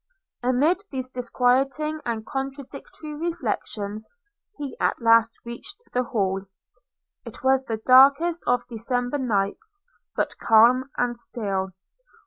Amid 0.41 0.83
these 0.89 1.09
disquieting 1.09 2.01
and 2.05 2.25
contradictory 2.25 3.13
reflections, 3.13 4.09
he 4.57 4.75
at 4.79 4.99
last 4.99 5.37
reached 5.45 5.77
the 5.93 6.05
Hall. 6.05 6.45
It 7.23 7.43
was 7.43 7.65
the 7.65 7.77
darkest 7.77 8.41
of 8.47 8.67
December 8.67 9.19
nights, 9.19 9.79
but 10.15 10.39
calm 10.39 10.89
and 10.97 11.15
still. 11.15 11.73